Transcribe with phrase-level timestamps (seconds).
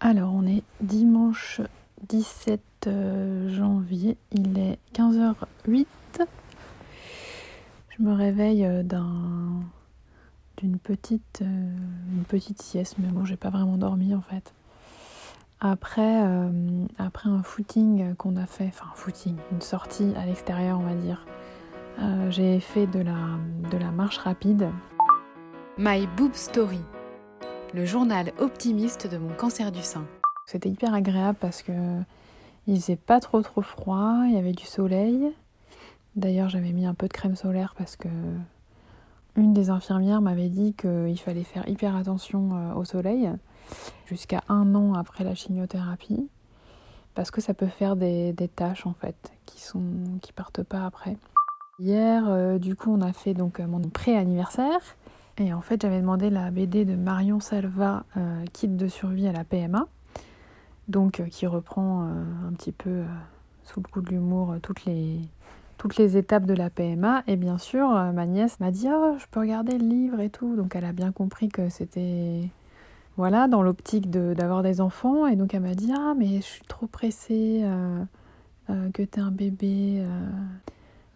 [0.00, 1.60] Alors, on est dimanche
[2.08, 5.86] 17 euh, janvier, il est 15h08.
[7.88, 9.60] Je me réveille euh, d'un
[10.56, 11.76] d'une petite, euh,
[12.12, 14.54] une petite sieste, mais bon, j'ai pas vraiment dormi en fait.
[15.60, 20.94] Après, un footing qu'on a fait, enfin un footing, une sortie à l'extérieur, on va
[20.94, 21.26] dire,
[22.30, 23.16] j'ai fait de la,
[23.72, 24.68] de la marche rapide.
[25.76, 26.80] My Boob Story
[27.74, 30.04] le journal optimiste de mon cancer du sein.
[30.46, 31.72] C'était hyper agréable parce que
[32.66, 35.32] il faisait pas trop trop froid, il y avait du soleil.
[36.16, 38.08] D'ailleurs, j'avais mis un peu de crème solaire parce que
[39.36, 43.30] une des infirmières m'avait dit qu'il fallait faire hyper attention euh, au soleil
[44.06, 46.28] jusqu'à un an après la chimiothérapie
[47.14, 49.82] parce que ça peut faire des, taches en fait qui sont
[50.22, 51.16] qui partent pas après.
[51.78, 54.80] Hier, euh, du coup, on a fait donc mon pré-anniversaire
[55.40, 59.32] et en fait, j'avais demandé la BD de Marion Salva, euh, Kit de survie à
[59.32, 59.86] la PMA,
[60.88, 63.04] donc euh, qui reprend euh, un petit peu
[63.62, 65.20] sous le coup de l'humour toutes les,
[65.76, 67.22] toutes les étapes de la PMA.
[67.26, 70.56] Et bien sûr, ma nièce m'a dit Oh, je peux regarder le livre et tout.
[70.56, 72.48] Donc elle a bien compris que c'était
[73.16, 75.26] voilà, dans l'optique d'avoir des enfants.
[75.26, 77.64] Et donc elle m'a dit Ah, mais je suis trop pressée,
[78.66, 80.02] que t'es un bébé.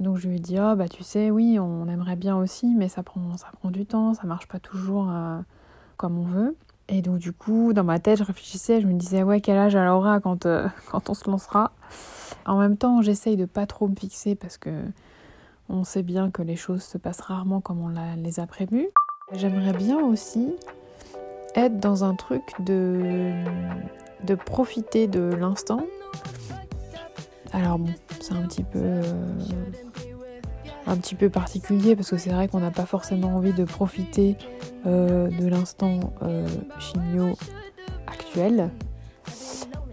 [0.00, 2.88] Donc je lui ai dit oh bah tu sais oui on aimerait bien aussi mais
[2.88, 5.38] ça prend ça prend du temps ça marche pas toujours euh,
[5.98, 6.56] comme on veut.
[6.88, 9.74] Et donc du coup dans ma tête je réfléchissais je me disais ouais quel âge
[9.74, 11.72] elle aura quand euh, quand on se lancera?
[12.46, 14.70] En même temps j'essaye de pas trop me fixer parce que
[15.68, 18.88] on sait bien que les choses se passent rarement comme on les a prévues.
[19.32, 20.48] J'aimerais bien aussi
[21.54, 23.34] être dans un truc de
[24.24, 25.82] de profiter de l'instant.
[27.52, 29.02] Alors bon c'est un petit peu euh,
[30.90, 34.36] un petit peu particulier parce que c'est vrai qu'on n'a pas forcément envie de profiter
[34.86, 36.46] euh, de l'instant euh,
[36.80, 37.36] chimio
[38.08, 38.70] actuel.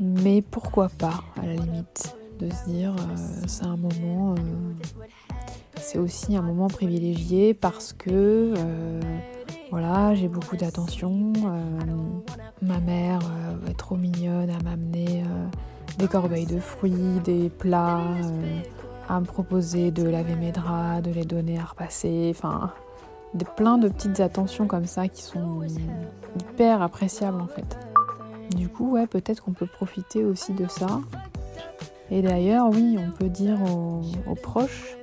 [0.00, 4.34] Mais pourquoi pas, à la limite, de se dire euh, c'est un moment,
[5.76, 8.54] c'est aussi un moment privilégié parce que
[9.70, 11.32] voilà, j'ai beaucoup d'attention.
[12.62, 13.20] ma mère
[13.68, 15.24] est trop mignonne à m'amener
[15.98, 18.00] des corbeilles de fruits, des plats
[19.08, 22.72] à me proposer de laver mes draps, de les donner à repasser, enfin
[23.34, 25.60] de, plein de petites attentions comme ça qui sont
[26.38, 27.78] hyper appréciables en fait.
[28.54, 31.00] Du coup, ouais, peut-être qu'on peut profiter aussi de ça.
[32.10, 34.96] Et d'ailleurs, oui, on peut dire aux, proches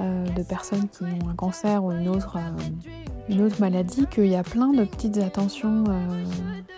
[0.00, 4.26] euh, de personnes qui ont un cancer ou une autre, euh, une autre maladie qu'il
[4.26, 6.24] y a plein de petites attentions euh,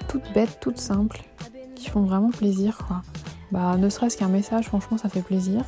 [0.06, 1.22] toutes bêtes, toutes simples,
[1.74, 2.78] qui font vraiment plaisir.
[2.86, 3.02] Quoi.
[3.50, 5.64] Bah, ne serait-ce qu'un message, franchement, ça fait plaisir.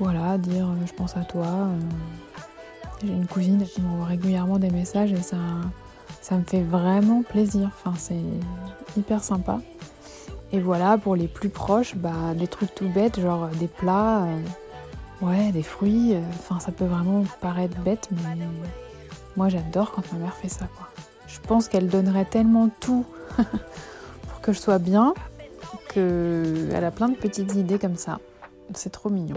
[0.00, 1.46] Voilà, dire euh, je pense à toi.
[1.46, 1.78] Euh.
[3.04, 5.36] J'ai une cousine qui m'envoie régulièrement des messages et ça,
[6.32, 7.70] me fait vraiment plaisir.
[7.98, 8.14] C'est
[8.96, 9.60] hyper sympa.
[10.52, 14.40] Et voilà, pour les plus proches, bah, des trucs tout bêtes, genre des plats, euh,
[15.20, 16.14] ouais, des fruits.
[16.60, 18.46] Ça peut vraiment paraître bête, mais
[19.36, 20.66] moi j'adore quand ma mère fait ça.
[21.26, 23.04] Je pense qu'elle donnerait tellement tout
[23.36, 25.12] pour que je sois bien
[25.92, 28.18] qu'elle a plein de petites idées comme ça.
[28.74, 29.36] C'est trop mignon.